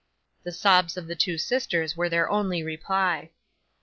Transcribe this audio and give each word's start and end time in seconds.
'The 0.41 0.51
sobs 0.51 0.97
of 0.97 1.05
the 1.05 1.13
two 1.15 1.37
sisters 1.37 1.95
were 1.95 2.09
their 2.09 2.27
only 2.31 2.63
reply. 2.63 3.29